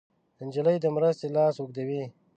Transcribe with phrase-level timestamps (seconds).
[0.47, 2.03] نجلۍ د مرستې لاس اوږدوي.